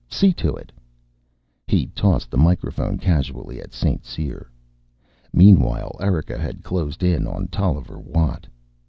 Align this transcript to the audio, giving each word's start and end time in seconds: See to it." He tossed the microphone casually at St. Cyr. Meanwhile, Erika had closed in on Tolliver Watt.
See 0.09 0.33
to 0.33 0.55
it." 0.55 0.71
He 1.67 1.85
tossed 1.93 2.31
the 2.31 2.37
microphone 2.39 2.97
casually 2.97 3.61
at 3.61 3.71
St. 3.71 4.03
Cyr. 4.03 4.49
Meanwhile, 5.31 5.95
Erika 5.99 6.39
had 6.39 6.63
closed 6.63 7.03
in 7.03 7.27
on 7.27 7.49
Tolliver 7.49 7.99
Watt. 7.99 8.47